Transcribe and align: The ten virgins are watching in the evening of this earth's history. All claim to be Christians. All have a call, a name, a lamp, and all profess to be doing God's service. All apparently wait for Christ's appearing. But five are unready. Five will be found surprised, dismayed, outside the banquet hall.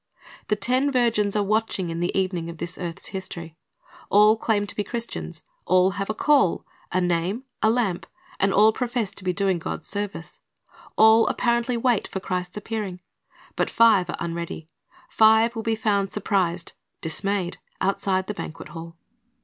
The 0.47 0.55
ten 0.55 0.91
virgins 0.91 1.35
are 1.35 1.43
watching 1.43 1.91
in 1.91 1.99
the 1.99 2.11
evening 2.17 2.49
of 2.49 2.57
this 2.57 2.79
earth's 2.79 3.09
history. 3.09 3.55
All 4.09 4.35
claim 4.35 4.65
to 4.65 4.75
be 4.75 4.83
Christians. 4.83 5.43
All 5.67 5.91
have 5.91 6.09
a 6.09 6.15
call, 6.15 6.65
a 6.91 6.99
name, 6.99 7.43
a 7.61 7.69
lamp, 7.69 8.07
and 8.39 8.51
all 8.51 8.71
profess 8.71 9.11
to 9.13 9.23
be 9.23 9.31
doing 9.31 9.59
God's 9.59 9.85
service. 9.87 10.41
All 10.97 11.27
apparently 11.27 11.77
wait 11.77 12.07
for 12.07 12.19
Christ's 12.19 12.57
appearing. 12.57 12.99
But 13.55 13.69
five 13.69 14.09
are 14.09 14.17
unready. 14.19 14.67
Five 15.07 15.55
will 15.55 15.61
be 15.61 15.75
found 15.75 16.09
surprised, 16.11 16.73
dismayed, 17.01 17.59
outside 17.79 18.25
the 18.25 18.33
banquet 18.33 18.69
hall. 18.69 18.97